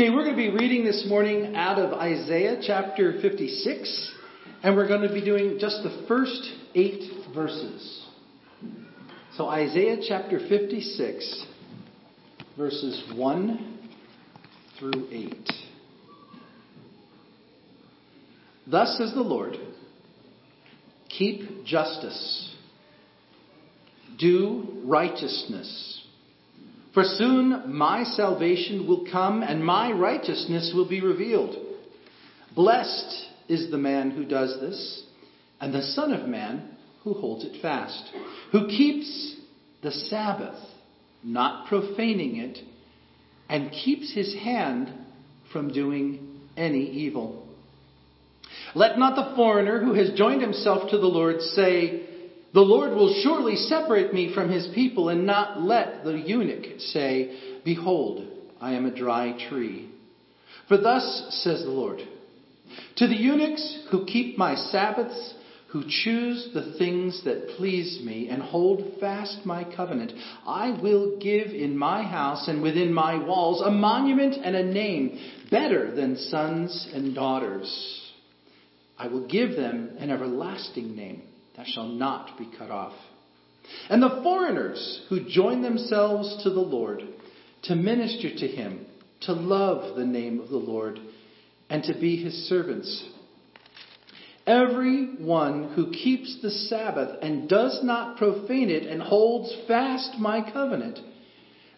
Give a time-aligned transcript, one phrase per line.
[0.00, 4.12] Okay, we're going to be reading this morning out of Isaiah chapter 56,
[4.62, 6.40] and we're going to be doing just the first
[6.74, 7.02] eight
[7.34, 8.06] verses.
[9.36, 11.44] So, Isaiah chapter 56,
[12.56, 13.78] verses 1
[14.78, 15.52] through 8.
[18.68, 19.56] Thus says the Lord
[21.10, 22.54] Keep justice,
[24.18, 25.99] do righteousness
[26.92, 31.56] for soon my salvation will come and my righteousness will be revealed.
[32.54, 35.04] Blessed is the man who does this,
[35.60, 38.10] and the Son of Man who holds it fast,
[38.52, 39.36] who keeps
[39.82, 40.58] the Sabbath,
[41.22, 42.58] not profaning it,
[43.48, 44.92] and keeps his hand
[45.52, 47.46] from doing any evil.
[48.74, 52.06] Let not the foreigner who has joined himself to the Lord say,
[52.52, 57.60] the Lord will surely separate me from his people and not let the eunuch say,
[57.64, 58.26] Behold,
[58.60, 59.88] I am a dry tree.
[60.66, 62.00] For thus says the Lord
[62.96, 65.34] To the eunuchs who keep my Sabbaths,
[65.68, 70.12] who choose the things that please me and hold fast my covenant,
[70.44, 75.20] I will give in my house and within my walls a monument and a name
[75.52, 78.10] better than sons and daughters.
[78.98, 81.22] I will give them an everlasting name
[81.60, 82.94] that shall not be cut off.
[83.90, 87.02] And the foreigners who join themselves to the Lord
[87.64, 88.86] to minister to him,
[89.22, 90.98] to love the name of the Lord,
[91.68, 93.04] and to be his servants.
[94.46, 100.50] Every one who keeps the Sabbath and does not profane it and holds fast my
[100.50, 100.98] covenant,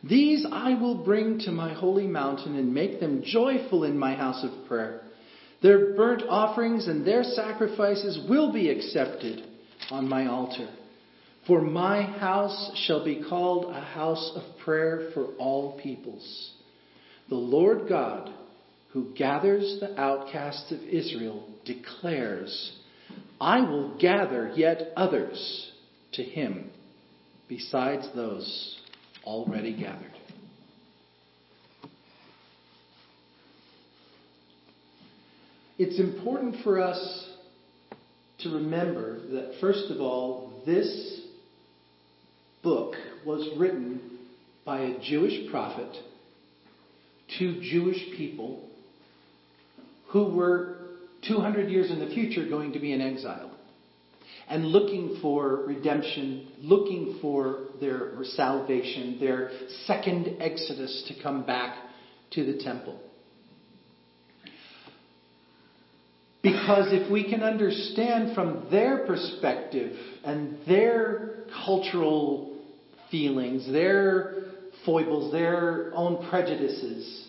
[0.05, 4.44] these I will bring to my holy mountain and make them joyful in my house
[4.44, 5.02] of prayer.
[5.61, 9.48] Their burnt offerings and their sacrifices will be accepted
[9.91, 10.69] on my altar.
[11.47, 16.52] For my house shall be called a house of prayer for all peoples.
[17.28, 18.33] The Lord God,
[18.92, 22.72] who gathers the outcasts of Israel, declares,
[23.41, 25.72] I will gather yet others
[26.12, 26.70] to him
[27.48, 28.79] besides those
[29.24, 30.12] already gathered.
[35.79, 37.31] It's important for us
[38.42, 41.20] to remember that, first of all, this
[42.63, 42.95] book
[43.25, 44.19] was written
[44.64, 45.95] by a Jewish prophet
[47.39, 48.69] to Jewish people
[50.08, 50.77] who were
[51.27, 53.51] 200 years in the future going to be in exile
[54.48, 59.51] and looking for redemption, looking for their salvation, their
[59.86, 61.77] second exodus to come back
[62.33, 63.01] to the temple.
[66.62, 72.56] Because if we can understand from their perspective and their cultural
[73.11, 74.34] feelings, their
[74.86, 77.27] foibles, their own prejudices,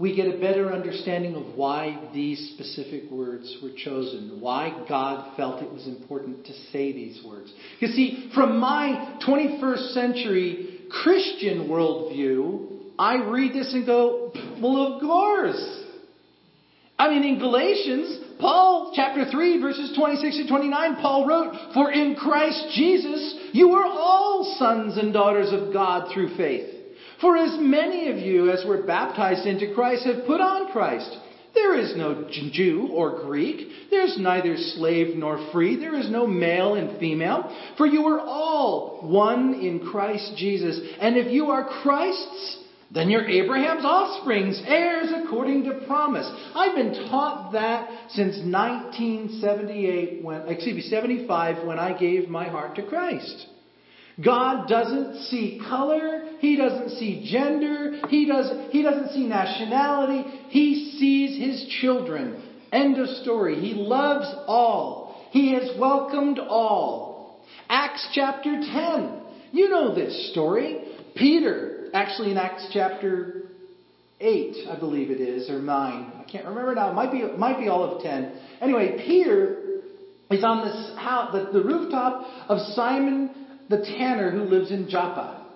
[0.00, 5.62] we get a better understanding of why these specific words were chosen, why God felt
[5.62, 7.52] it was important to say these words.
[7.78, 15.00] You see, from my 21st century Christian worldview, I read this and go, well, of
[15.00, 15.82] course.
[16.98, 22.16] I mean, in Galatians, Paul, chapter 3, verses 26 to 29, Paul wrote, For in
[22.16, 26.68] Christ Jesus you are all sons and daughters of God through faith.
[27.20, 31.16] For as many of you as were baptized into Christ have put on Christ.
[31.54, 33.68] There is no Jew or Greek.
[33.90, 35.76] There's neither slave nor free.
[35.76, 37.56] There is no male and female.
[37.76, 40.80] For you are all one in Christ Jesus.
[41.00, 42.58] And if you are Christ's,
[42.92, 46.30] then you're Abraham's offsprings, heirs according to promise.
[46.54, 52.76] I've been taught that since 1978, when, excuse me, 75, when I gave my heart
[52.76, 53.46] to Christ.
[54.22, 56.36] God doesn't see color.
[56.40, 58.02] He doesn't see gender.
[58.08, 60.28] He doesn't, he doesn't see nationality.
[60.50, 62.42] He sees his children.
[62.72, 63.58] End of story.
[63.58, 65.28] He loves all.
[65.30, 67.40] He has welcomed all.
[67.70, 69.22] Acts chapter 10.
[69.52, 70.84] You know this story.
[71.16, 73.42] Peter actually in Acts chapter
[74.20, 75.66] 8, I believe it is, or 9.
[75.70, 76.90] I can't remember now.
[76.90, 78.40] It might be, might be all of 10.
[78.60, 79.80] Anyway, Peter
[80.30, 85.46] is on this house, the, the rooftop of Simon the tanner who lives in Joppa.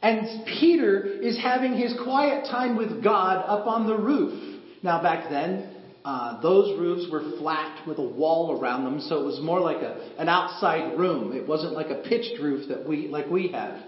[0.00, 4.60] And Peter is having his quiet time with God up on the roof.
[4.82, 5.70] Now, back then,
[6.04, 9.78] uh, those roofs were flat with a wall around them, so it was more like
[9.78, 11.32] a, an outside room.
[11.32, 13.80] It wasn't like a pitched roof that we like we have.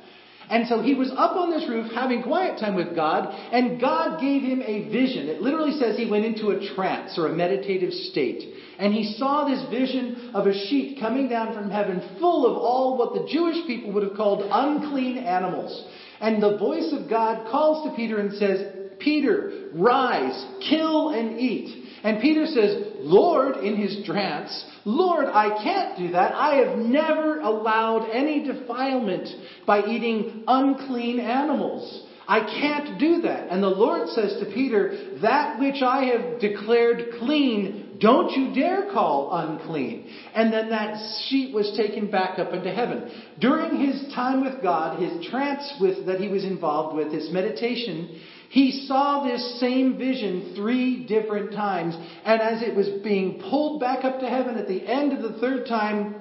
[0.49, 4.21] And so he was up on this roof having quiet time with God, and God
[4.21, 5.29] gave him a vision.
[5.29, 8.55] It literally says he went into a trance or a meditative state.
[8.79, 12.97] And he saw this vision of a sheet coming down from heaven full of all
[12.97, 15.89] what the Jewish people would have called unclean animals.
[16.21, 21.85] And the voice of God calls to Peter and says, Peter, rise, kill and eat.
[22.03, 26.35] And Peter says, Lord, in his trance, Lord, I can't do that.
[26.35, 29.29] I have never allowed any defilement
[29.67, 32.07] by eating unclean animals.
[32.29, 33.51] I can't do that.
[33.51, 38.91] And the Lord says to Peter, That which I have declared clean, don't you dare
[38.93, 40.11] call unclean.
[40.35, 40.99] And then that
[41.29, 43.11] sheet was taken back up into heaven.
[43.41, 48.21] During his time with God, his trance with, that he was involved with, his meditation,
[48.51, 51.97] he saw this same vision three different times.
[52.25, 55.39] And as it was being pulled back up to heaven at the end of the
[55.41, 56.15] third time,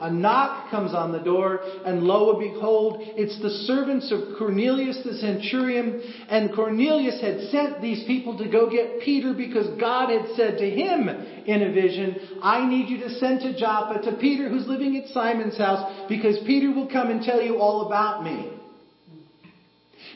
[0.00, 5.02] a knock comes on the door, and lo and behold, it's the servants of Cornelius
[5.04, 6.00] the centurion.
[6.28, 10.70] And Cornelius had sent these people to go get Peter because God had said to
[10.70, 14.96] him in a vision, I need you to send to Joppa to Peter who's living
[14.96, 18.57] at Simon's house because Peter will come and tell you all about me.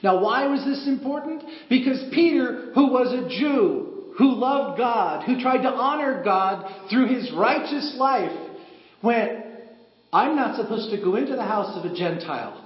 [0.03, 1.43] Now, why was this important?
[1.69, 7.07] Because Peter, who was a Jew, who loved God, who tried to honor God through
[7.07, 8.37] his righteous life,
[9.03, 9.47] went,
[10.13, 12.59] I'm not supposed to go into the house of a Gentile.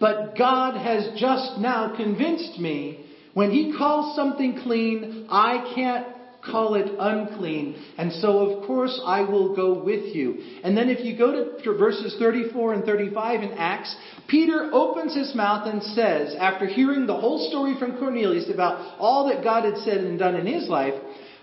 [0.00, 3.04] But God has just now convinced me
[3.34, 6.06] when He calls something clean, I can't
[6.44, 7.82] call it unclean.
[7.96, 10.38] And so, of course, I will go with you.
[10.64, 13.94] And then if you go to verses 34 and 35 in Acts,
[14.26, 19.28] Peter opens his mouth and says, after hearing the whole story from Cornelius about all
[19.28, 20.94] that God had said and done in his life,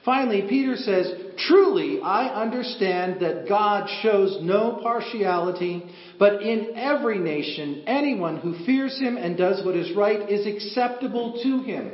[0.06, 5.84] Finally, Peter says, Truly, I understand that God shows no partiality,
[6.18, 11.40] but in every nation, anyone who fears him and does what is right is acceptable
[11.44, 11.92] to him.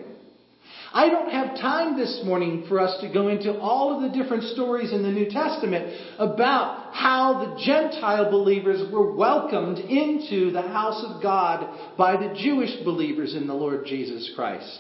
[0.95, 4.44] I don't have time this morning for us to go into all of the different
[4.44, 11.03] stories in the New Testament about how the Gentile believers were welcomed into the house
[11.06, 14.80] of God by the Jewish believers in the Lord Jesus Christ.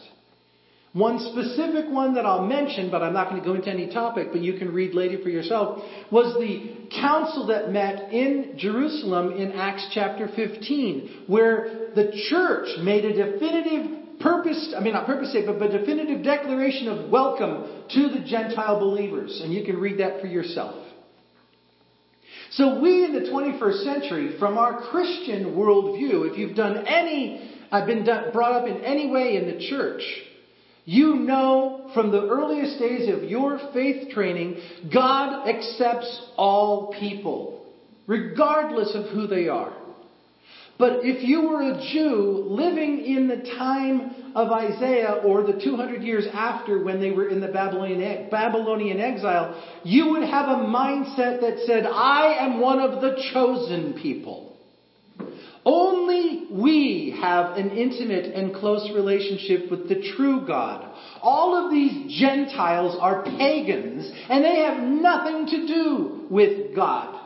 [0.93, 4.29] One specific one that I'll mention, but I'm not going to go into any topic,
[4.31, 9.51] but you can read later for yourself, was the council that met in Jerusalem in
[9.51, 15.59] Acts chapter 15, where the church made a definitive purpose, I mean not purpose statement,
[15.59, 19.41] but a definitive declaration of welcome to the Gentile believers.
[19.43, 20.85] And you can read that for yourself.
[22.51, 27.87] So we in the 21st century, from our Christian worldview, if you've done any, I've
[27.87, 30.01] been done, brought up in any way in the church,
[30.85, 34.61] you know from the earliest days of your faith training,
[34.93, 37.65] God accepts all people,
[38.07, 39.73] regardless of who they are.
[40.77, 46.03] But if you were a Jew living in the time of Isaiah or the 200
[46.03, 51.63] years after when they were in the Babylonian, exile, you would have a mindset that
[51.65, 54.57] said, I am one of the chosen people.
[55.65, 60.93] Only we have an intimate and close relationship with the true God.
[61.21, 67.19] All of these Gentiles are pagans and they have nothing to do with God.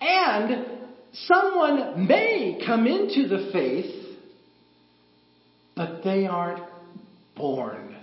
[0.00, 0.75] And
[1.24, 4.18] someone may come into the faith,
[5.74, 6.62] but they aren't
[7.36, 7.96] born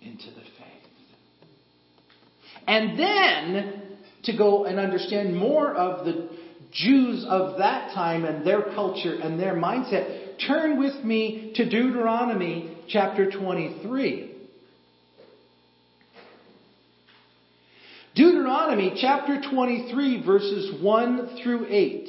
[0.00, 0.58] into the faith.
[2.66, 3.82] And then
[4.24, 6.28] to go and understand more of the
[6.72, 12.76] Jews of that time and their culture and their mindset, turn with me to Deuteronomy
[12.88, 14.34] chapter 23.
[18.14, 22.08] Deuteronomy chapter 23, verses 1 through 8.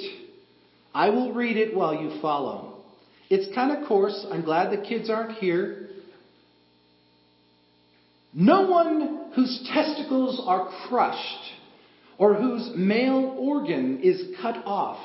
[0.94, 2.84] I will read it while you follow.
[3.30, 4.26] It's kind of coarse.
[4.32, 5.90] I'm glad the kids aren't here.
[8.34, 11.54] No one whose testicles are crushed
[12.18, 15.00] or whose male organ is cut off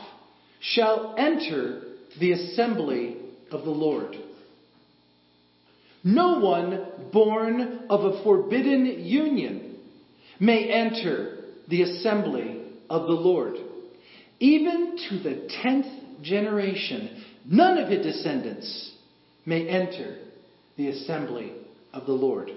[0.60, 1.82] shall enter
[2.18, 3.16] the assembly
[3.50, 4.16] of the Lord.
[6.02, 9.76] No one born of a forbidden union
[10.38, 11.38] may enter
[11.68, 13.56] the assembly of the Lord.
[14.40, 15.86] Even to the tenth
[16.22, 18.92] generation, none of his descendants
[19.46, 20.18] may enter
[20.76, 21.52] the assembly
[21.92, 22.50] of the Lord.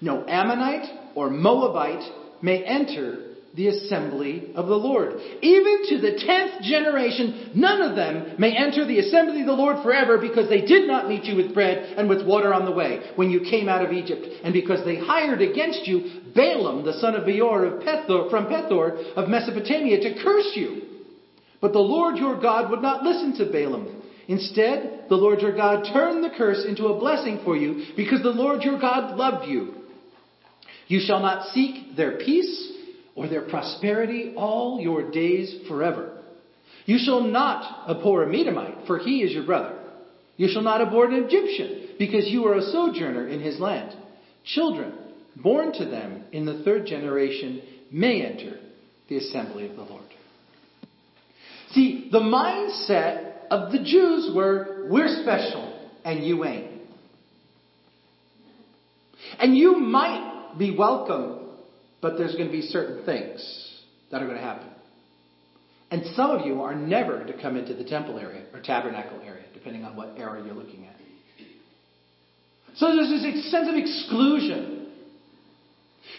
[0.00, 2.10] No Ammonite or Moabite
[2.42, 3.25] may enter
[3.56, 5.14] the assembly of the Lord.
[5.40, 9.82] Even to the tenth generation, none of them may enter the assembly of the Lord
[9.82, 13.12] forever because they did not meet you with bread and with water on the way
[13.16, 17.14] when you came out of Egypt, and because they hired against you Balaam, the son
[17.14, 20.82] of Beor of Pethor, from Pethor of Mesopotamia, to curse you.
[21.62, 24.02] But the Lord your God would not listen to Balaam.
[24.28, 28.28] Instead, the Lord your God turned the curse into a blessing for you because the
[28.28, 29.76] Lord your God loved you.
[30.88, 32.75] You shall not seek their peace
[33.16, 36.22] or their prosperity all your days forever.
[36.84, 39.76] You shall not abhor a Midianite, for he is your brother.
[40.36, 43.96] You shall not abhor an Egyptian, because you are a sojourner in his land.
[44.44, 44.92] Children
[45.42, 48.58] born to them in the third generation may enter
[49.08, 50.04] the assembly of the Lord.
[51.70, 56.82] See, the mindset of the Jews were, we're special and you ain't.
[59.38, 61.45] And you might be welcome,
[62.06, 63.42] but there's going to be certain things
[64.12, 64.68] that are going to happen.
[65.90, 69.42] And some of you are never to come into the temple area or tabernacle area,
[69.52, 70.94] depending on what era you're looking at.
[72.76, 74.86] So there's this sense of exclusion.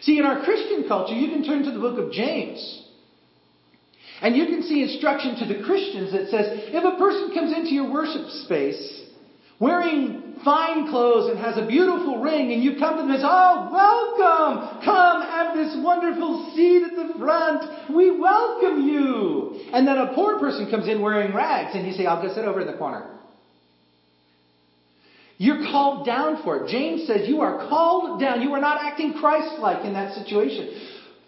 [0.02, 2.84] See, in our Christian culture, you can turn to the book of James.
[4.22, 7.70] And you can see instruction to the Christians that says if a person comes into
[7.70, 9.04] your worship space
[9.60, 13.28] wearing fine clothes and has a beautiful ring, and you come to them and say,
[13.28, 14.84] Oh, welcome!
[14.86, 17.96] Come have this wonderful seat at the front.
[17.96, 19.70] We welcome you.
[19.74, 22.46] And then a poor person comes in wearing rags, and you say, I'll go sit
[22.46, 23.14] over in the corner.
[25.40, 26.70] You're called down for it.
[26.70, 28.42] James says you are called down.
[28.42, 30.70] You are not acting Christ like in that situation.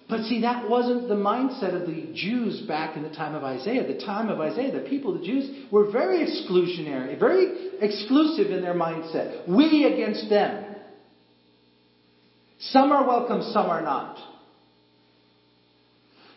[0.09, 3.85] But see, that wasn't the mindset of the Jews back in the time of Isaiah.
[3.85, 8.73] The time of Isaiah, the people, the Jews, were very exclusionary, very exclusive in their
[8.73, 9.47] mindset.
[9.47, 10.75] We against them.
[12.59, 14.17] Some are welcome, some are not.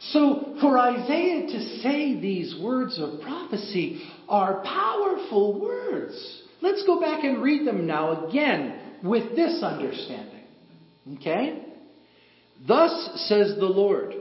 [0.01, 6.43] So, for Isaiah to say these words of prophecy are powerful words.
[6.61, 10.45] Let's go back and read them now again with this understanding.
[11.17, 11.72] Okay?
[12.67, 14.15] Thus says the Lord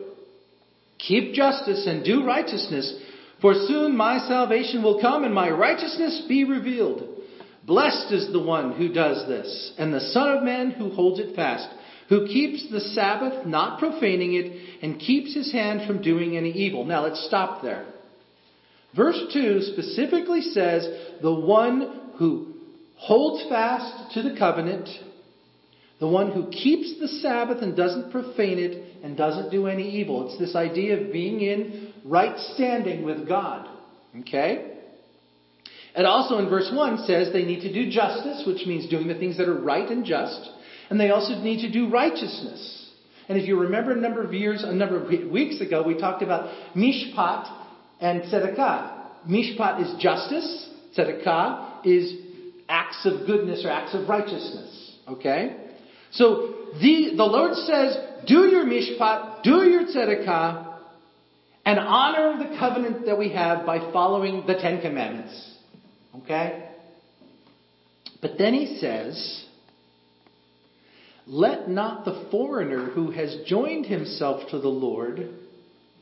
[0.99, 2.93] Keep justice and do righteousness,
[3.41, 7.07] for soon my salvation will come and my righteousness be revealed.
[7.65, 11.35] Blessed is the one who does this, and the Son of Man who holds it
[11.35, 11.67] fast,
[12.09, 16.85] who keeps the Sabbath, not profaning it, and keeps his hand from doing any evil.
[16.85, 17.85] Now let's stop there.
[18.95, 20.87] Verse 2 specifically says,
[21.21, 22.53] the one who
[22.97, 24.89] holds fast to the covenant
[26.01, 30.27] the one who keeps the Sabbath and doesn't profane it and doesn't do any evil.
[30.27, 33.69] It's this idea of being in right standing with God.
[34.21, 34.79] Okay?
[35.95, 39.13] It also in verse 1 says they need to do justice, which means doing the
[39.13, 40.49] things that are right and just.
[40.89, 42.89] And they also need to do righteousness.
[43.29, 46.23] And if you remember a number of years, a number of weeks ago, we talked
[46.23, 47.47] about mishpat
[47.99, 49.29] and tzedakah.
[49.29, 50.67] Mishpat is justice.
[50.97, 52.15] Tzedakah is
[52.67, 54.97] acts of goodness or acts of righteousness.
[55.07, 55.67] Okay?
[56.11, 60.77] So the, the Lord says, do your mishpat, do your tzedakah,
[61.65, 65.55] and honor the covenant that we have by following the Ten Commandments.
[66.23, 66.69] Okay?
[68.21, 69.45] But then he says,
[71.27, 75.29] let not the foreigner who has joined himself to the Lord,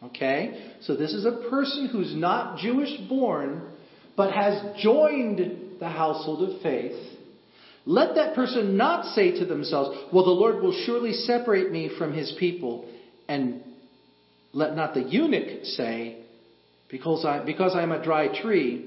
[0.03, 0.73] okay?
[0.81, 3.61] So this is a person who's not Jewish born,
[4.15, 7.18] but has joined the household of faith.
[7.89, 12.13] Let that person not say to themselves, Well, the Lord will surely separate me from
[12.13, 12.88] his people.
[13.27, 13.63] And
[14.53, 16.22] let not the eunuch say,
[16.91, 18.86] Because I, because I am a dry tree,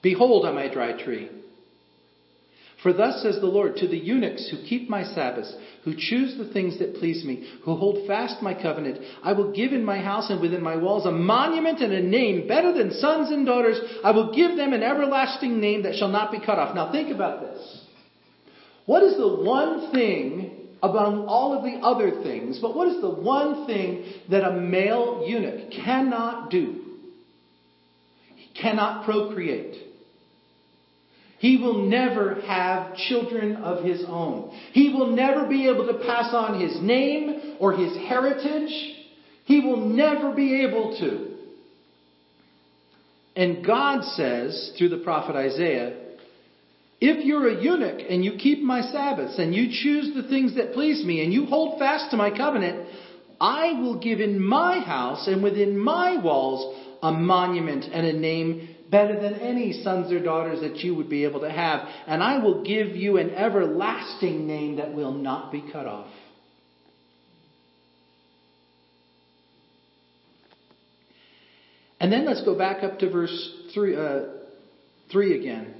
[0.00, 1.28] behold, I'm a dry tree.
[2.84, 5.52] For thus says the Lord to the eunuchs who keep my Sabbaths,
[5.82, 9.72] who choose the things that please me, who hold fast my covenant, I will give
[9.72, 13.32] in my house and within my walls a monument and a name better than sons
[13.32, 13.80] and daughters.
[14.04, 16.76] I will give them an everlasting name that shall not be cut off.
[16.76, 17.73] Now think about this.
[18.86, 23.08] What is the one thing among all of the other things, but what is the
[23.08, 26.82] one thing that a male eunuch cannot do?
[28.36, 29.76] He cannot procreate.
[31.38, 34.50] He will never have children of his own.
[34.72, 38.72] He will never be able to pass on his name or his heritage.
[39.44, 41.34] He will never be able to.
[43.36, 46.03] And God says, through the prophet Isaiah,
[47.06, 50.72] if you're a eunuch and you keep my Sabbaths and you choose the things that
[50.72, 52.88] please me and you hold fast to my covenant,
[53.40, 58.74] I will give in my house and within my walls a monument and a name
[58.90, 61.86] better than any sons or daughters that you would be able to have.
[62.06, 66.10] And I will give you an everlasting name that will not be cut off.
[72.00, 74.20] And then let's go back up to verse 3, uh,
[75.10, 75.73] 3 again.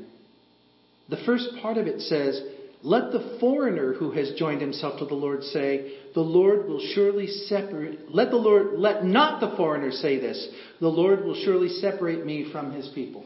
[1.08, 2.40] The first part of it says,
[2.82, 7.26] Let the foreigner who has joined himself to the Lord say, The Lord will surely
[7.26, 10.48] separate, let the Lord, let not the foreigner say this,
[10.80, 13.24] the Lord will surely separate me from his people.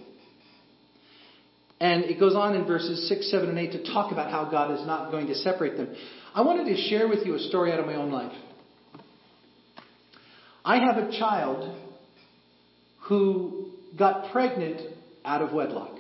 [1.81, 4.73] And it goes on in verses 6, 7, and 8 to talk about how God
[4.79, 5.95] is not going to separate them.
[6.35, 8.33] I wanted to share with you a story out of my own life.
[10.65, 11.77] I have a child
[13.09, 14.81] who got pregnant
[15.25, 15.98] out of wedlock.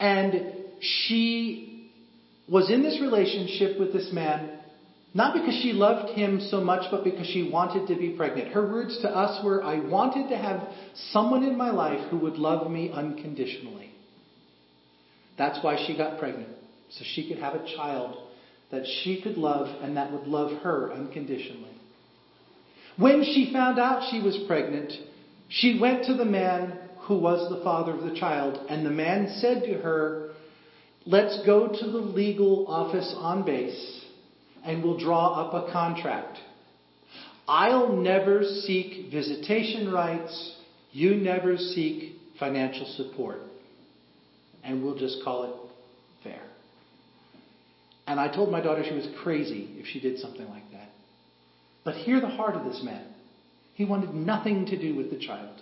[0.00, 1.90] And she
[2.48, 4.58] was in this relationship with this man
[5.14, 8.52] not because she loved him so much, but because she wanted to be pregnant.
[8.52, 10.68] Her words to us were, I wanted to have
[11.12, 13.90] someone in my life who would love me unconditionally.
[15.38, 16.50] That's why she got pregnant,
[16.90, 18.18] so she could have a child
[18.70, 21.74] that she could love and that would love her unconditionally.
[22.98, 24.92] When she found out she was pregnant,
[25.48, 26.78] she went to the man
[27.08, 30.30] who was the father of the child, and the man said to her,
[31.06, 34.04] Let's go to the legal office on base
[34.62, 36.36] and we'll draw up a contract.
[37.48, 40.56] I'll never seek visitation rights.
[40.92, 43.38] You never seek financial support.
[44.62, 46.42] And we'll just call it fair.
[48.06, 50.90] And I told my daughter she was crazy if she did something like that.
[51.84, 53.06] But hear the heart of this man.
[53.72, 55.58] He wanted nothing to do with the child.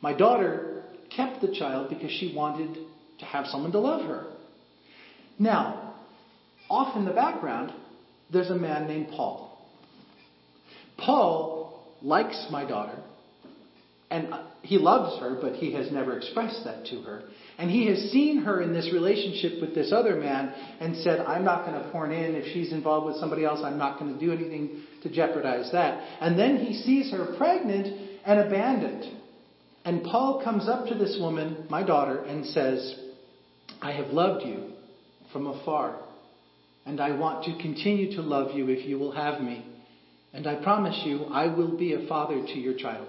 [0.00, 0.82] My daughter
[1.14, 2.78] kept the child because she wanted
[3.18, 4.26] to have someone to love her.
[5.38, 5.94] Now,
[6.68, 7.72] off in the background,
[8.32, 9.58] there's a man named Paul.
[10.96, 12.98] Paul likes my daughter,
[14.10, 17.22] and uh, he loves her, but he has never expressed that to her.
[17.58, 21.44] And he has seen her in this relationship with this other man and said, I'm
[21.44, 22.34] not going to porn in.
[22.34, 26.02] If she's involved with somebody else, I'm not going to do anything to jeopardize that.
[26.20, 29.19] And then he sees her pregnant and abandoned.
[29.84, 32.98] And Paul comes up to this woman, my daughter, and says,
[33.80, 34.72] I have loved you
[35.32, 35.98] from afar.
[36.86, 39.64] And I want to continue to love you if you will have me.
[40.32, 43.08] And I promise you, I will be a father to your child.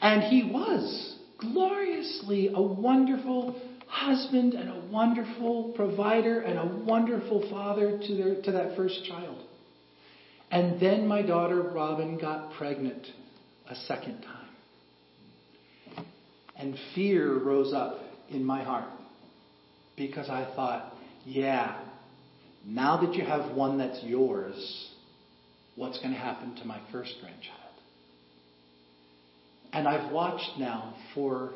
[0.00, 7.98] And he was gloriously a wonderful husband and a wonderful provider and a wonderful father
[7.98, 9.42] to, their, to that first child.
[10.50, 13.06] And then my daughter Robin got pregnant
[13.68, 14.35] a second time.
[16.58, 17.98] And fear rose up
[18.30, 18.88] in my heart
[19.96, 20.92] because I thought,
[21.24, 21.80] yeah,
[22.64, 24.90] now that you have one that's yours,
[25.76, 27.60] what's going to happen to my first grandchild?
[29.72, 31.52] And I've watched now for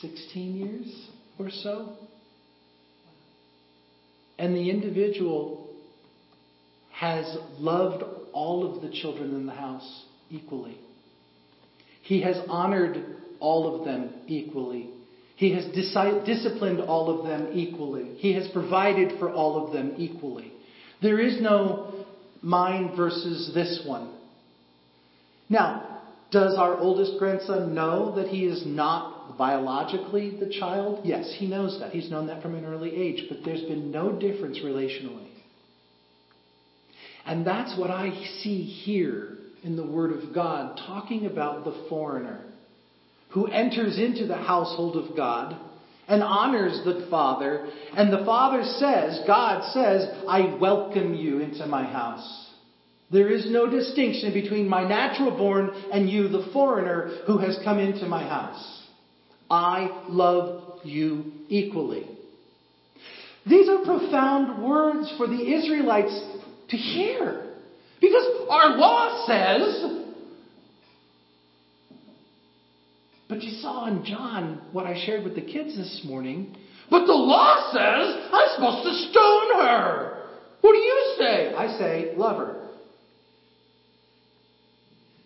[0.00, 1.08] 16 years
[1.38, 1.96] or so.
[4.38, 5.68] And the individual
[6.92, 10.76] has loved all of the children in the house equally.
[12.02, 13.04] He has honored
[13.40, 14.90] all of them equally.
[15.36, 18.14] He has disciplined all of them equally.
[18.18, 20.52] He has provided for all of them equally.
[21.02, 22.06] There is no
[22.40, 24.14] mine versus this one.
[25.48, 31.00] Now, does our oldest grandson know that he is not biologically the child?
[31.04, 31.92] Yes, he knows that.
[31.92, 35.30] He's known that from an early age, but there's been no difference relationally.
[37.26, 38.10] And that's what I
[38.42, 42.44] see here in the Word of God, talking about the foreigner
[43.34, 45.56] who enters into the household of God
[46.06, 47.66] and honors the Father.
[47.96, 52.52] And the Father says, God says, I welcome you into my house.
[53.10, 57.78] There is no distinction between my natural born and you, the foreigner, who has come
[57.78, 58.82] into my house.
[59.50, 62.06] I love you equally.
[63.46, 66.18] These are profound words for the Israelites
[66.70, 67.50] to hear.
[68.00, 70.03] Because our law says
[73.28, 76.56] But you saw in John what I shared with the kids this morning.
[76.90, 80.24] But the law says I'm supposed to stone her.
[80.60, 81.54] What do you say?
[81.54, 82.70] I say, love her.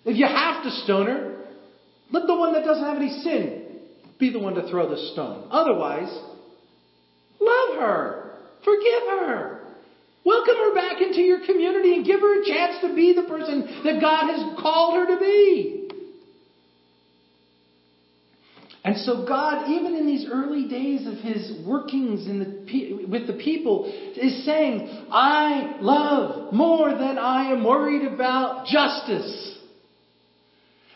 [0.05, 1.45] If you have to stone her,
[2.11, 3.65] let the one that doesn't have any sin
[4.19, 5.49] be the one to throw the stone.
[5.51, 6.09] Otherwise,
[7.41, 8.33] love her.
[8.65, 9.61] Forgive her.
[10.25, 13.83] Welcome her back into your community and give her a chance to be the person
[13.85, 15.78] that God has called her to be.
[18.89, 23.85] And so God, even in these early days of his workings the, with the people,
[23.85, 29.58] is saying, I love more than I am worried about justice.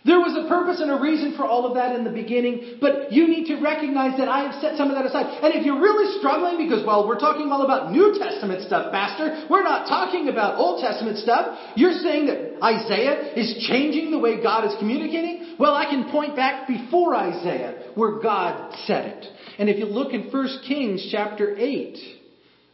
[0.05, 3.12] There was a purpose and a reason for all of that in the beginning, but
[3.12, 5.38] you need to recognize that I have set some of that aside.
[5.43, 9.47] And if you're really struggling because, well, we're talking all about New Testament stuff, Pastor,
[9.49, 11.57] we're not talking about Old Testament stuff.
[11.77, 15.55] You're saying that Isaiah is changing the way God is communicating?
[15.59, 19.27] Well, I can point back before Isaiah where God said it.
[19.59, 21.97] And if you look in 1 Kings chapter 8,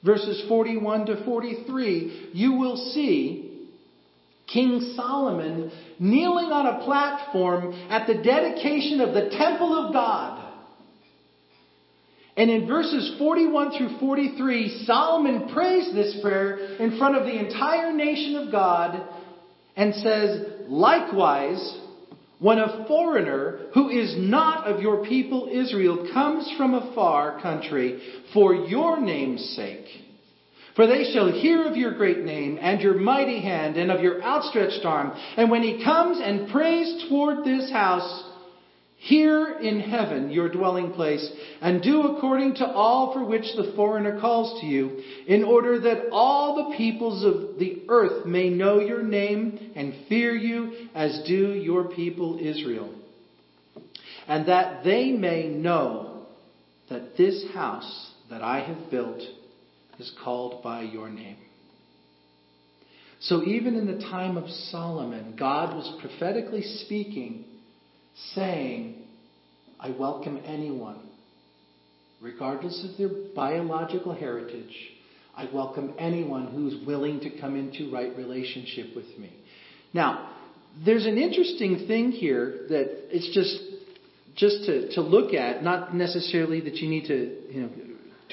[0.03, 3.48] verses 41 to 43, you will see
[4.53, 10.47] King Solomon kneeling on a platform at the dedication of the temple of God.
[12.37, 17.93] And in verses 41 through 43, Solomon prays this prayer in front of the entire
[17.93, 19.09] nation of God
[19.77, 21.79] and says, Likewise,
[22.39, 28.01] when a foreigner who is not of your people Israel comes from a far country
[28.33, 30.08] for your name's sake.
[30.79, 34.23] For they shall hear of your great name and your mighty hand and of your
[34.23, 35.11] outstretched arm.
[35.37, 38.23] And when he comes and prays toward this house,
[38.97, 41.29] here in heaven, your dwelling place,
[41.61, 46.11] and do according to all for which the foreigner calls to you, in order that
[46.13, 51.55] all the peoples of the earth may know your name and fear you as do
[51.55, 52.95] your people Israel.
[54.29, 56.25] And that they may know
[56.89, 59.23] that this house that I have built
[59.99, 61.37] is called by your name.
[63.21, 67.45] So even in the time of Solomon, God was prophetically speaking
[68.35, 69.03] saying,
[69.81, 71.01] I welcome anyone,
[72.21, 74.75] regardless of their biological heritage.
[75.37, 79.33] I welcome anyone who's willing to come into right relationship with me.
[79.93, 80.35] Now,
[80.85, 83.79] there's an interesting thing here that it's just
[84.39, 87.71] just to, to look at, not necessarily that you need to you know,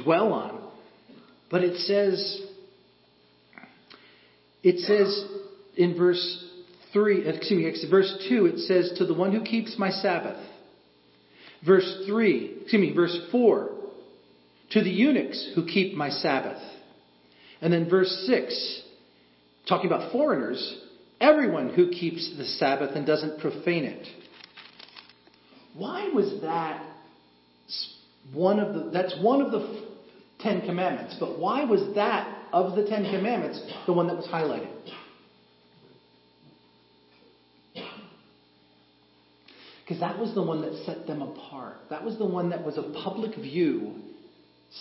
[0.03, 0.54] dwell on,
[1.49, 2.41] but it says
[4.65, 5.25] it says
[5.77, 6.43] in verse
[6.91, 10.43] 3, excuse me, verse 2, it says, To the one who keeps my Sabbath.
[11.63, 13.69] Verse 3, excuse me, verse 4,
[14.71, 16.61] To the eunuchs who keep my Sabbath.
[17.61, 18.81] And then verse 6,
[19.69, 20.79] talking about foreigners,
[21.21, 24.07] everyone who keeps the Sabbath and doesn't profane it.
[25.75, 26.91] Why was that
[28.33, 29.84] one of the, that's one of the
[30.45, 34.69] Ten Commandments, but why was that of the Ten Commandments the one that was highlighted?
[39.83, 41.77] Because that was the one that set them apart.
[41.89, 43.95] That was the one that was a public view,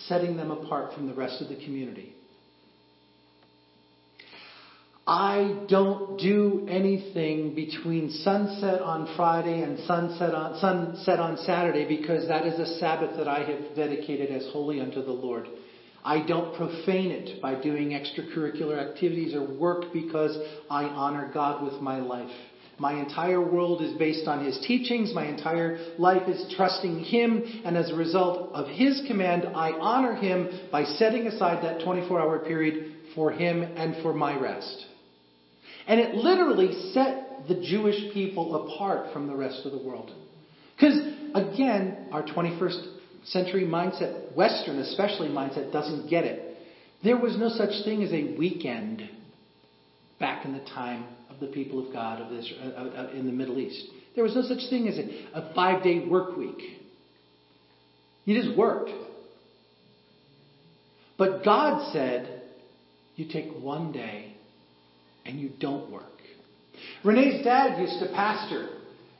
[0.07, 2.13] setting them apart from the rest of the community.
[5.07, 12.27] I don't do anything between sunset on Friday and sunset on, sunset on Saturday because
[12.27, 15.47] that is a Sabbath that I have dedicated as holy unto the Lord.
[16.03, 20.35] I don't profane it by doing extracurricular activities or work because
[20.71, 22.33] I honor God with my life.
[22.79, 25.13] My entire world is based on His teachings.
[25.13, 27.43] My entire life is trusting Him.
[27.63, 32.19] And as a result of His command, I honor Him by setting aside that 24
[32.19, 34.87] hour period for Him and for my rest.
[35.87, 40.11] And it literally set the Jewish people apart from the rest of the world.
[40.75, 40.97] Because,
[41.35, 42.87] again, our 21st
[43.25, 46.57] century mindset, Western especially mindset, doesn't get it.
[47.03, 49.07] There was no such thing as a weekend
[50.19, 53.31] back in the time of the people of God of this, uh, uh, in the
[53.31, 53.85] Middle East.
[54.15, 56.81] There was no such thing as a, a five day work week.
[58.23, 58.89] You just worked.
[61.17, 62.41] But God said,
[63.15, 64.34] you take one day
[65.25, 66.03] and you don't work.
[67.03, 68.69] Renee's dad used to pastor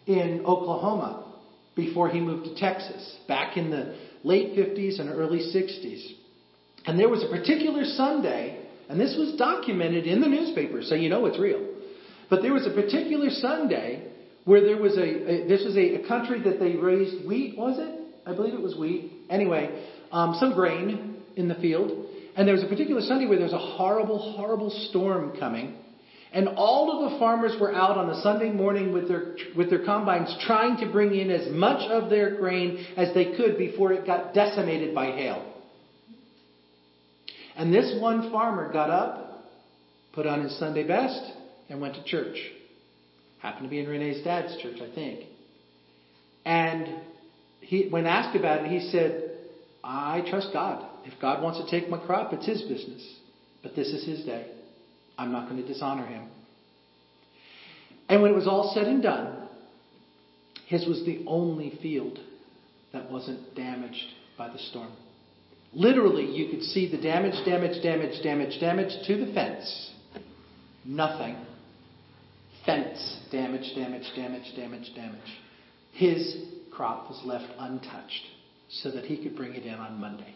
[0.06, 1.34] in Oklahoma
[1.76, 6.14] before he moved to Texas, back in the late 50s and early 60s.
[6.86, 11.10] And there was a particular Sunday, and this was documented in the newspaper, so you
[11.10, 11.68] know it's real.
[12.30, 14.12] But there was a particular Sunday
[14.46, 17.78] where there was a, a this was a, a, country that they raised wheat, was
[17.80, 18.00] it?
[18.28, 19.12] I believe it was wheat.
[19.30, 22.06] Anyway, um, some grain in the field.
[22.36, 25.78] And there was a particular Sunday where there was a horrible, horrible storm coming.
[26.34, 29.86] And all of the farmers were out on a Sunday morning with their, with their
[29.86, 34.06] combines trying to bring in as much of their grain as they could before it
[34.06, 35.54] got decimated by hail.
[37.56, 39.46] And this one farmer got up,
[40.14, 41.32] put on his Sunday best,
[41.70, 42.38] and went to church.
[43.40, 45.26] Happened to be in Renee's dad's church, I think.
[46.44, 47.02] And
[47.62, 49.32] he, when asked about it, he said,
[49.84, 50.86] I trust God.
[51.06, 53.08] If God wants to take my crop, it's his business.
[53.64, 54.52] But this is his day.
[55.18, 56.28] I'm not going to dishonor him.
[58.10, 59.48] And when it was all said and done,
[60.68, 62.20] his was the only field
[62.94, 64.06] that wasn't damaged
[64.38, 64.92] by the storm.
[65.74, 69.92] Literally, you could see the damage, damage, damage, damage, damage to the fence.
[70.86, 71.36] Nothing
[72.66, 75.40] Fence, damage, damage, damage, damage, damage.
[75.92, 76.36] His
[76.72, 78.24] crop was left untouched
[78.70, 80.34] so that he could bring it in on Monday.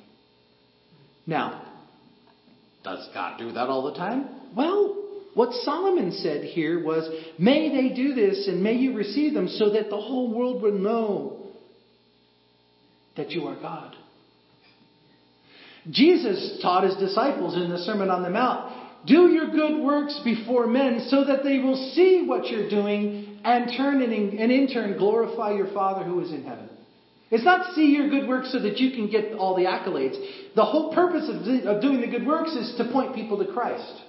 [1.26, 1.64] Now,
[2.84, 4.30] does God do that all the time?
[4.56, 4.96] Well,
[5.34, 9.72] what Solomon said here was, May they do this and may you receive them so
[9.72, 11.48] that the whole world will know
[13.16, 13.96] that you are God.
[15.90, 20.68] Jesus taught his disciples in the Sermon on the Mount do your good works before
[20.68, 25.54] men so that they will see what you're doing and turn and in turn glorify
[25.54, 26.70] your Father who is in heaven.
[27.32, 30.18] It's not see your good works so that you can get all the accolades.
[30.56, 31.46] The whole purpose of,
[31.82, 34.02] doing the good works is to point people to Christ.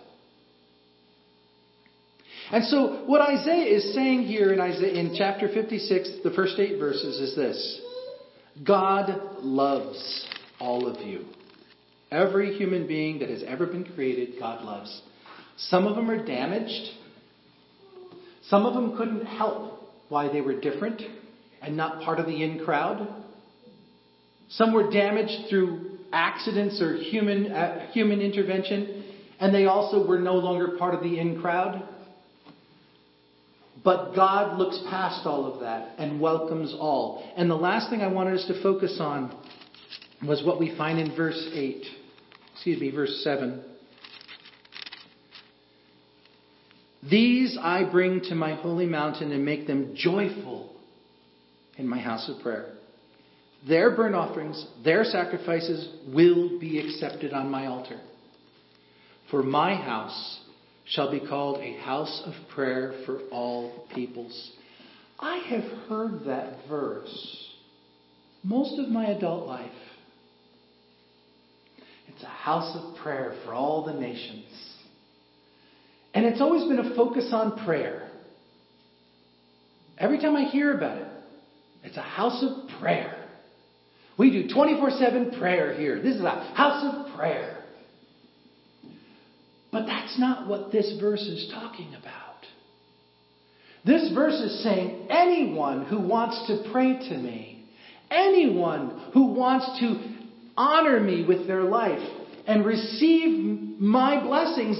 [2.53, 6.79] And so, what Isaiah is saying here in, Isaiah, in chapter 56, the first eight
[6.79, 7.81] verses, is this
[8.65, 11.27] God loves all of you.
[12.11, 15.01] Every human being that has ever been created, God loves.
[15.57, 16.91] Some of them are damaged.
[18.49, 21.03] Some of them couldn't help why they were different
[21.63, 23.07] and not part of the in crowd.
[24.49, 29.05] Some were damaged through accidents or human, uh, human intervention,
[29.39, 31.87] and they also were no longer part of the in crowd.
[33.83, 37.25] But God looks past all of that and welcomes all.
[37.37, 39.35] And the last thing I wanted us to focus on
[40.27, 41.87] was what we find in verse 8.
[42.53, 43.65] Excuse me, verse 7.
[47.09, 50.75] These I bring to my holy mountain and make them joyful
[51.79, 52.75] in my house of prayer.
[53.67, 58.01] Their burnt offerings, their sacrifices will be accepted on my altar.
[59.31, 60.41] For my house
[60.91, 64.53] shall be called a house of prayer for all peoples.
[65.19, 67.47] I have heard that verse
[68.43, 69.71] most of my adult life.
[72.09, 74.47] It's a house of prayer for all the nations.
[76.15, 78.11] And it's always been a focus on prayer.
[79.99, 81.09] Every time I hear about it,
[81.85, 83.17] it's a house of prayer.
[84.19, 86.03] We do 24 7 prayer here.
[86.03, 87.60] This is a house of prayer.
[89.73, 92.15] But that's not what this verse is talking about.
[93.85, 97.65] This verse is saying anyone who wants to pray to me,
[98.11, 100.17] anyone who wants to
[100.57, 102.07] honor me with their life
[102.47, 104.79] and receive my blessings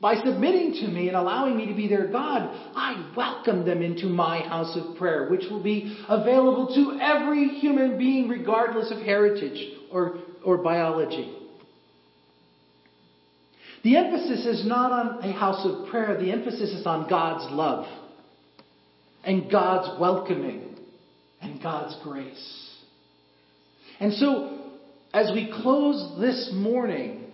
[0.00, 4.06] by submitting to me and allowing me to be their God, I welcome them into
[4.06, 9.74] my house of prayer, which will be available to every human being, regardless of heritage
[9.92, 11.39] or, or biology.
[13.82, 17.86] The emphasis is not on a house of prayer, the emphasis is on God's love
[19.24, 20.76] and God's welcoming
[21.40, 22.76] and God's grace.
[23.98, 24.58] And so,
[25.12, 27.24] as we close this morning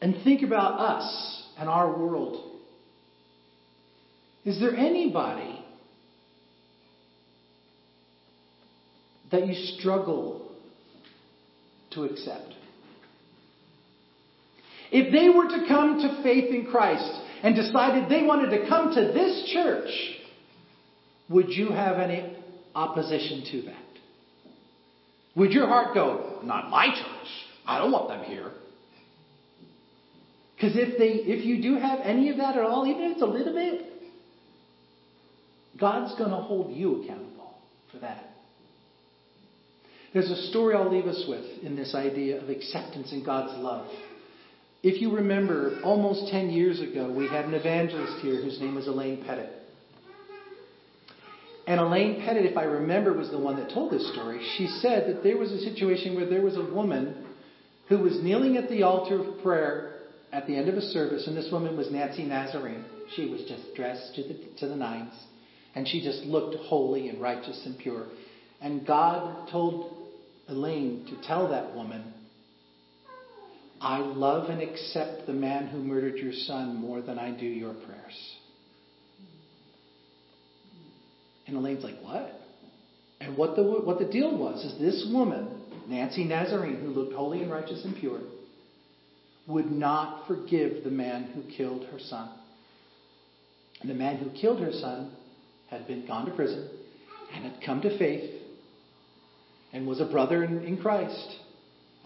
[0.00, 2.44] and think about us and our world,
[4.44, 5.62] is there anybody
[9.30, 10.50] that you struggle
[11.90, 12.54] to accept?
[14.90, 17.10] If they were to come to faith in Christ
[17.42, 19.90] and decided they wanted to come to this church,
[21.28, 22.36] would you have any
[22.74, 23.82] opposition to that?
[25.36, 27.28] Would your heart go, not my church.
[27.66, 28.50] I don't want them here.
[30.56, 33.22] Because if they if you do have any of that at all, even if it's
[33.22, 33.84] a little bit,
[35.78, 37.54] God's going to hold you accountable
[37.92, 38.24] for that.
[40.12, 43.88] There's a story I'll leave us with in this idea of acceptance in God's love.
[44.82, 48.86] If you remember, almost 10 years ago, we had an evangelist here whose name was
[48.86, 49.50] Elaine Pettit.
[51.66, 54.40] And Elaine Pettit, if I remember, was the one that told this story.
[54.56, 57.26] She said that there was a situation where there was a woman
[57.88, 60.00] who was kneeling at the altar of prayer
[60.32, 62.84] at the end of a service, and this woman was Nancy Nazarene.
[63.16, 65.14] She was just dressed to the, to the nines,
[65.74, 68.06] and she just looked holy and righteous and pure.
[68.60, 70.08] And God told
[70.48, 72.14] Elaine to tell that woman
[73.80, 77.74] I love and accept the man who murdered your son more than I do your
[77.74, 78.36] prayers.
[81.46, 82.34] And Elaine's like, What?
[83.20, 87.42] And what the, what the deal was is this woman, Nancy Nazarene, who looked holy
[87.42, 88.20] and righteous and pure,
[89.48, 92.30] would not forgive the man who killed her son.
[93.80, 95.12] And the man who killed her son
[95.70, 96.68] had been gone to prison
[97.34, 98.30] and had come to faith
[99.72, 101.36] and was a brother in, in Christ.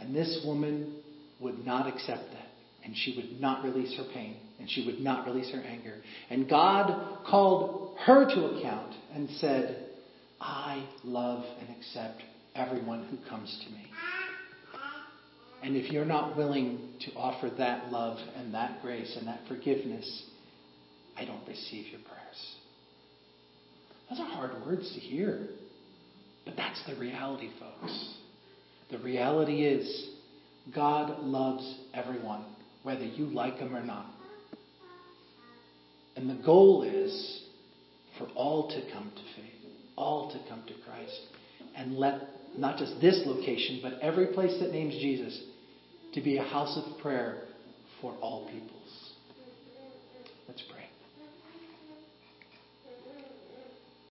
[0.00, 1.01] And this woman
[1.42, 2.48] would not accept that.
[2.84, 4.36] And she would not release her pain.
[4.58, 5.96] And she would not release her anger.
[6.30, 9.88] And God called her to account and said,
[10.40, 12.22] I love and accept
[12.54, 13.86] everyone who comes to me.
[15.62, 20.24] And if you're not willing to offer that love and that grace and that forgiveness,
[21.16, 22.56] I don't receive your prayers.
[24.10, 25.48] Those are hard words to hear.
[26.44, 28.14] But that's the reality, folks.
[28.90, 30.10] The reality is
[30.74, 32.44] God loves everyone,
[32.82, 34.06] whether you like them or not.
[36.16, 37.42] And the goal is
[38.18, 41.20] for all to come to faith, all to come to Christ,
[41.76, 42.20] and let
[42.56, 45.40] not just this location, but every place that names Jesus
[46.14, 47.44] to be a house of prayer
[48.00, 48.81] for all peoples.